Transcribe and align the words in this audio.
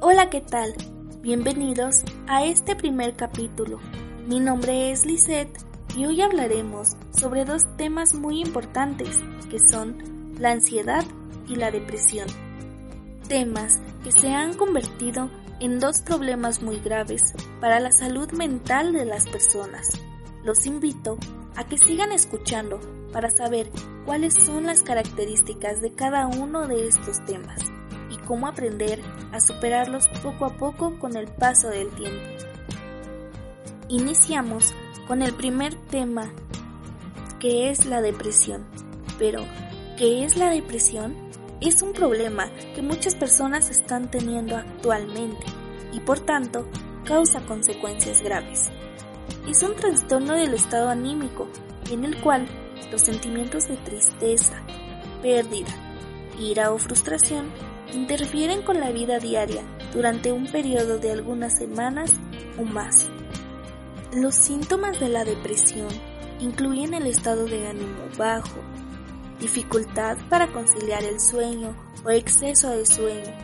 Hola, 0.00 0.30
¿qué 0.30 0.40
tal? 0.40 0.74
Bienvenidos 1.22 2.04
a 2.28 2.44
este 2.44 2.76
primer 2.76 3.16
capítulo. 3.16 3.80
Mi 4.28 4.38
nombre 4.38 4.92
es 4.92 5.04
Lisette 5.04 5.58
y 5.96 6.06
hoy 6.06 6.22
hablaremos 6.22 6.96
sobre 7.10 7.44
dos 7.44 7.64
temas 7.76 8.14
muy 8.14 8.40
importantes 8.40 9.18
que 9.50 9.58
son 9.58 9.98
la 10.38 10.52
ansiedad 10.52 11.04
y 11.48 11.56
la 11.56 11.72
depresión. 11.72 12.28
Temas 13.26 13.80
que 14.04 14.12
se 14.12 14.28
han 14.28 14.54
convertido 14.54 15.30
en 15.58 15.80
dos 15.80 16.00
problemas 16.02 16.62
muy 16.62 16.78
graves 16.78 17.34
para 17.60 17.80
la 17.80 17.90
salud 17.90 18.30
mental 18.30 18.92
de 18.92 19.04
las 19.04 19.28
personas. 19.28 19.88
Los 20.44 20.64
invito 20.64 21.18
a 21.56 21.64
que 21.64 21.76
sigan 21.76 22.12
escuchando 22.12 22.78
para 23.12 23.30
saber 23.30 23.68
cuáles 24.06 24.34
son 24.34 24.66
las 24.66 24.82
características 24.82 25.80
de 25.80 25.90
cada 25.90 26.28
uno 26.28 26.68
de 26.68 26.86
estos 26.86 27.24
temas 27.24 27.58
y 28.10 28.16
cómo 28.18 28.46
aprender 28.46 29.00
a 29.32 29.40
superarlos 29.40 30.08
poco 30.22 30.44
a 30.46 30.56
poco 30.56 30.98
con 30.98 31.16
el 31.16 31.28
paso 31.28 31.68
del 31.68 31.90
tiempo. 31.90 32.26
Iniciamos 33.88 34.74
con 35.06 35.22
el 35.22 35.34
primer 35.34 35.74
tema, 35.74 36.30
que 37.40 37.70
es 37.70 37.86
la 37.86 38.02
depresión. 38.02 38.66
Pero, 39.18 39.42
¿qué 39.96 40.24
es 40.24 40.36
la 40.36 40.50
depresión? 40.50 41.16
Es 41.60 41.82
un 41.82 41.92
problema 41.92 42.50
que 42.74 42.82
muchas 42.82 43.14
personas 43.14 43.70
están 43.70 44.10
teniendo 44.10 44.56
actualmente 44.56 45.46
y 45.92 46.00
por 46.00 46.20
tanto 46.20 46.68
causa 47.04 47.40
consecuencias 47.40 48.22
graves. 48.22 48.70
Es 49.48 49.62
un 49.62 49.74
trastorno 49.74 50.34
del 50.34 50.54
estado 50.54 50.90
anímico 50.90 51.48
en 51.90 52.04
el 52.04 52.20
cual 52.20 52.46
los 52.92 53.02
sentimientos 53.02 53.68
de 53.68 53.76
tristeza, 53.78 54.62
pérdida, 55.22 55.74
ira 56.38 56.70
o 56.70 56.78
frustración 56.78 57.50
interfieren 57.92 58.62
con 58.62 58.80
la 58.80 58.90
vida 58.90 59.18
diaria 59.18 59.62
durante 59.92 60.32
un 60.32 60.46
periodo 60.46 60.98
de 60.98 61.12
algunas 61.12 61.56
semanas 61.56 62.12
o 62.58 62.64
más. 62.64 63.08
Los 64.12 64.34
síntomas 64.34 65.00
de 65.00 65.08
la 65.08 65.24
depresión 65.24 65.88
incluyen 66.40 66.94
el 66.94 67.06
estado 67.06 67.46
de 67.46 67.66
ánimo 67.66 68.04
bajo, 68.16 68.60
dificultad 69.40 70.16
para 70.28 70.48
conciliar 70.48 71.02
el 71.04 71.20
sueño 71.20 71.74
o 72.04 72.10
exceso 72.10 72.70
de 72.70 72.86
sueño, 72.86 73.34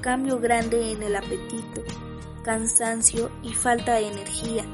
cambio 0.00 0.38
grande 0.38 0.92
en 0.92 1.02
el 1.02 1.16
apetito, 1.16 1.82
cansancio 2.42 3.30
y 3.42 3.52
falta 3.52 3.94
de 3.94 4.08
energía, 4.08 4.64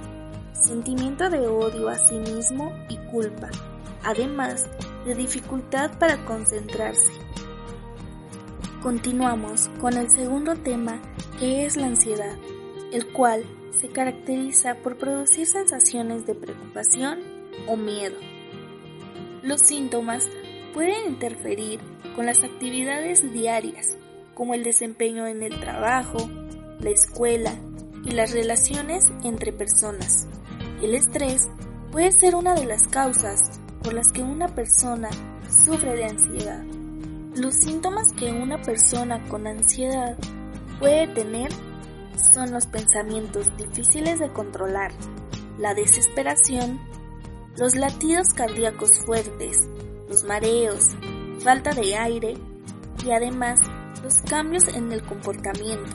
sentimiento 0.52 1.30
de 1.30 1.46
odio 1.46 1.88
a 1.88 1.96
sí 1.96 2.18
mismo 2.18 2.72
y 2.88 2.96
culpa, 3.10 3.48
además 4.04 4.68
de 5.04 5.14
dificultad 5.14 5.98
para 5.98 6.24
concentrarse. 6.24 7.12
Continuamos 8.82 9.70
con 9.80 9.96
el 9.96 10.10
segundo 10.10 10.56
tema 10.56 11.00
que 11.38 11.64
es 11.64 11.76
la 11.76 11.86
ansiedad, 11.86 12.36
el 12.92 13.12
cual 13.12 13.44
se 13.80 13.88
caracteriza 13.88 14.74
por 14.82 14.98
producir 14.98 15.46
sensaciones 15.46 16.26
de 16.26 16.34
preocupación 16.34 17.20
o 17.68 17.76
miedo. 17.76 18.16
Los 19.44 19.60
síntomas 19.60 20.28
pueden 20.74 21.12
interferir 21.12 21.78
con 22.16 22.26
las 22.26 22.42
actividades 22.42 23.32
diarias, 23.32 23.86
como 24.34 24.54
el 24.54 24.64
desempeño 24.64 25.28
en 25.28 25.44
el 25.44 25.60
trabajo, 25.60 26.18
la 26.80 26.90
escuela 26.90 27.54
y 28.04 28.10
las 28.10 28.32
relaciones 28.32 29.04
entre 29.22 29.52
personas. 29.52 30.26
El 30.82 30.96
estrés 30.96 31.48
puede 31.92 32.10
ser 32.18 32.34
una 32.34 32.56
de 32.56 32.66
las 32.66 32.88
causas 32.88 33.60
por 33.80 33.92
las 33.92 34.10
que 34.10 34.22
una 34.22 34.48
persona 34.48 35.10
sufre 35.64 35.94
de 35.94 36.04
ansiedad. 36.04 36.81
Los 37.34 37.54
síntomas 37.54 38.12
que 38.12 38.30
una 38.30 38.60
persona 38.60 39.26
con 39.28 39.46
ansiedad 39.46 40.18
puede 40.78 41.06
tener 41.08 41.50
son 42.34 42.52
los 42.52 42.66
pensamientos 42.66 43.56
difíciles 43.56 44.18
de 44.18 44.30
controlar, 44.30 44.92
la 45.58 45.72
desesperación, 45.72 46.78
los 47.56 47.74
latidos 47.74 48.34
cardíacos 48.34 48.90
fuertes, 49.06 49.66
los 50.10 50.24
mareos, 50.24 50.90
falta 51.42 51.70
de 51.70 51.96
aire 51.96 52.34
y 53.02 53.10
además 53.12 53.60
los 54.02 54.20
cambios 54.28 54.68
en 54.68 54.92
el 54.92 55.02
comportamiento. 55.02 55.90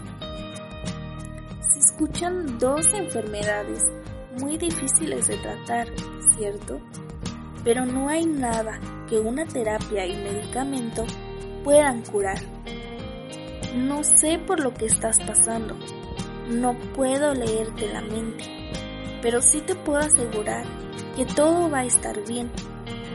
Se 1.71 1.79
escuchan 1.79 2.57
dos 2.57 2.87
enfermedades 2.95 3.83
muy 4.39 4.57
difíciles 4.57 5.27
de 5.27 5.37
tratar, 5.37 5.87
¿cierto? 6.35 6.79
Pero 7.63 7.85
no 7.85 8.09
hay 8.09 8.25
nada 8.25 8.79
que 9.07 9.19
una 9.19 9.45
terapia 9.45 10.07
y 10.07 10.15
medicamento 10.15 11.05
puedan 11.67 12.01
curar. 12.01 12.37
No 13.75 14.01
sé 14.01 14.39
por 14.39 14.61
lo 14.61 14.73
que 14.73 14.85
estás 14.85 15.19
pasando, 15.19 15.75
no 16.47 16.79
puedo 16.95 17.33
leerte 17.33 17.91
la 17.91 17.99
mente, 17.99 18.45
pero 19.21 19.41
sí 19.41 19.59
te 19.59 19.75
puedo 19.75 19.99
asegurar 19.99 20.65
que 21.17 21.25
todo 21.25 21.69
va 21.69 21.79
a 21.79 21.85
estar 21.85 22.25
bien. 22.25 22.49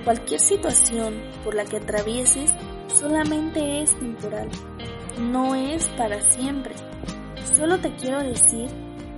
Cualquier 0.05 0.39
situación 0.39 1.15
por 1.43 1.55
la 1.55 1.65
que 1.65 1.79
atravieses 1.79 2.53
solamente 2.89 3.81
es 3.81 3.99
temporal, 3.99 4.51
no 5.19 5.55
es 5.55 5.89
para 5.97 6.21
siempre. 6.31 6.75
Solo 7.57 7.79
te 7.79 7.95
quiero 7.95 8.23
decir 8.23 8.69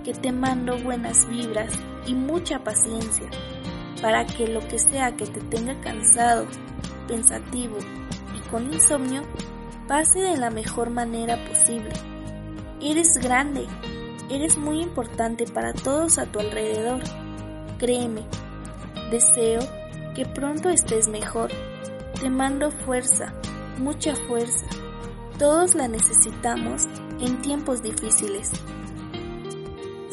que 0.05 0.15
te 0.15 0.31
mando 0.31 0.79
buenas 0.79 1.29
vibras 1.29 1.73
y 2.07 2.15
mucha 2.15 2.63
paciencia 2.63 3.29
para 4.01 4.25
que 4.27 4.47
lo 4.47 4.61
que 4.61 4.79
sea 4.79 5.17
que 5.17 5.27
te 5.27 5.41
tenga 5.41 5.81
cansado, 5.81 6.47
pensativo 7.09 7.79
con 8.55 8.73
insomnio 8.73 9.23
pase 9.89 10.21
de 10.21 10.37
la 10.37 10.49
mejor 10.49 10.89
manera 10.89 11.45
posible. 11.45 11.91
Eres 12.81 13.19
grande, 13.19 13.67
eres 14.31 14.57
muy 14.59 14.81
importante 14.81 15.45
para 15.45 15.73
todos 15.73 16.19
a 16.19 16.27
tu 16.27 16.39
alrededor. 16.39 17.01
Créeme, 17.79 18.23
deseo 19.11 19.59
que 20.15 20.25
pronto 20.25 20.71
estés 20.71 21.09
mejor. 21.09 21.51
Te 22.21 22.31
mando 22.31 22.71
fuerza, 22.71 23.35
mucha 23.79 24.15
fuerza. 24.15 24.67
Todos 25.37 25.75
la 25.75 25.89
necesitamos 25.89 26.87
en 27.19 27.43
tiempos 27.43 27.83
difíciles. 27.83 28.53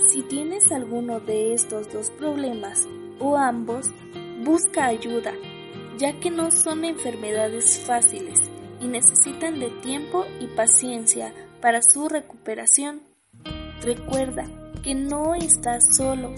Si 0.09 0.24
tienes 0.24 0.72
alguno 0.72 1.19
de 1.19 1.53
estos 1.53 1.94
dos 1.94 2.09
problemas 2.09 2.88
o 3.19 3.38
ambos, 3.38 3.91
busca 4.44 4.88
ayuda 4.88 5.31
ya 6.01 6.19
que 6.19 6.31
no 6.31 6.50
son 6.50 6.84
enfermedades 6.84 7.79
fáciles 7.85 8.39
y 8.79 8.88
necesitan 8.88 9.59
de 9.59 9.69
tiempo 9.69 10.25
y 10.39 10.47
paciencia 10.47 11.31
para 11.62 11.84
su 11.84 12.09
recuperación. 12.09 13.03
Recuerda 13.84 14.47
que 14.81 14.95
no 14.95 15.35
estás 15.35 15.95
solo. 15.95 16.34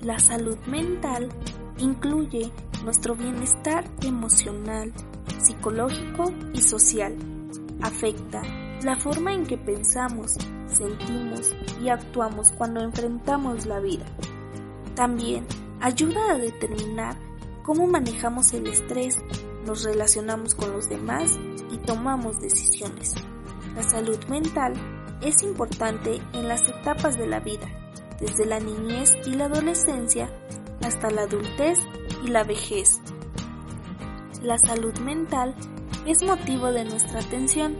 La 0.00 0.18
salud 0.18 0.56
mental 0.66 1.28
incluye 1.76 2.50
nuestro 2.82 3.14
bienestar 3.14 3.84
emocional, 4.02 4.90
psicológico 5.42 6.32
y 6.54 6.62
social. 6.62 7.14
Afecta 7.82 8.40
la 8.82 8.96
forma 8.96 9.34
en 9.34 9.44
que 9.44 9.58
pensamos, 9.58 10.32
sentimos 10.66 11.54
y 11.82 11.90
actuamos 11.90 12.52
cuando 12.52 12.80
enfrentamos 12.80 13.66
la 13.66 13.80
vida. 13.80 14.06
También 14.94 15.44
ayuda 15.82 16.30
a 16.30 16.38
determinar 16.38 17.23
cómo 17.64 17.86
manejamos 17.86 18.52
el 18.52 18.66
estrés, 18.66 19.16
nos 19.66 19.82
relacionamos 19.82 20.54
con 20.54 20.70
los 20.72 20.88
demás 20.88 21.40
y 21.72 21.78
tomamos 21.78 22.38
decisiones. 22.38 23.14
La 23.74 23.82
salud 23.82 24.22
mental 24.28 24.74
es 25.22 25.42
importante 25.42 26.20
en 26.34 26.46
las 26.46 26.68
etapas 26.68 27.18
de 27.18 27.26
la 27.26 27.40
vida, 27.40 27.66
desde 28.20 28.44
la 28.44 28.60
niñez 28.60 29.12
y 29.26 29.30
la 29.30 29.46
adolescencia 29.46 30.30
hasta 30.82 31.10
la 31.10 31.22
adultez 31.22 31.78
y 32.22 32.28
la 32.28 32.44
vejez. 32.44 33.00
La 34.42 34.58
salud 34.58 34.96
mental 34.98 35.54
es 36.06 36.22
motivo 36.22 36.70
de 36.70 36.84
nuestra 36.84 37.20
atención. 37.20 37.76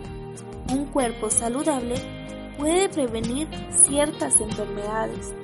Un 0.73 0.87
cuerpo 0.87 1.31
saludable 1.31 1.97
puede 2.57 2.89
prevenir 2.89 3.49
ciertas 3.87 4.41
enfermedades, 4.41 5.35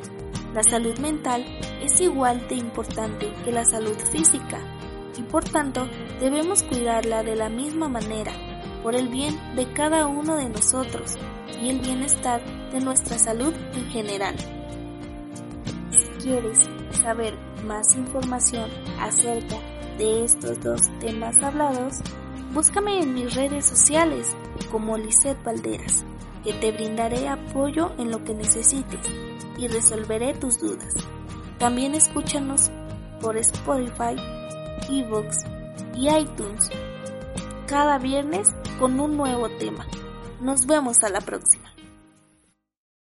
la 0.54 0.62
salud 0.62 0.98
mental 0.98 1.44
es 1.82 2.00
igual 2.00 2.46
de 2.48 2.56
importante 2.56 3.32
que 3.44 3.52
la 3.52 3.64
salud 3.64 3.96
física 4.12 4.58
y 5.16 5.22
por 5.22 5.44
tanto 5.44 5.88
debemos 6.20 6.62
cuidarla 6.62 7.22
de 7.22 7.36
la 7.36 7.48
misma 7.48 7.88
manera. 7.88 8.32
por 8.82 8.94
el 8.94 9.08
bien 9.08 9.38
de 9.56 9.70
cada 9.74 10.06
uno 10.06 10.36
de 10.36 10.48
nosotros 10.48 11.18
y 11.60 11.68
el 11.68 11.80
bienestar 11.80 12.40
de 12.72 12.80
nuestra 12.80 13.18
salud 13.18 13.52
en 13.74 13.84
general. 13.90 14.34
Si 15.90 16.06
quieres 16.22 16.58
saber 17.02 17.34
más 17.66 17.94
información 17.94 18.70
acerca 18.98 19.56
de 19.98 20.24
estos 20.24 20.60
dos 20.60 20.80
temas 20.98 21.42
hablados, 21.42 21.98
búscame 22.54 23.02
en 23.02 23.12
mis 23.12 23.34
redes 23.34 23.66
sociales 23.66 24.34
como 24.70 24.96
Lisette 24.96 25.44
Valderas, 25.44 26.06
que 26.42 26.54
te 26.54 26.72
brindaré 26.72 27.28
apoyo 27.28 27.92
en 27.98 28.10
lo 28.10 28.24
que 28.24 28.32
necesites 28.32 29.06
y 29.58 29.68
resolveré 29.68 30.32
tus 30.32 30.58
dudas. 30.58 30.94
También 31.60 31.94
escúchanos 31.94 32.70
por 33.20 33.36
Spotify, 33.36 34.16
Evox 34.88 35.44
y 35.94 36.08
iTunes 36.08 36.70
cada 37.66 37.98
viernes 37.98 38.48
con 38.78 38.98
un 38.98 39.18
nuevo 39.18 39.46
tema. 39.58 39.86
Nos 40.40 40.64
vemos 40.64 41.04
a 41.04 41.10
la 41.10 41.20
próxima. 41.20 41.59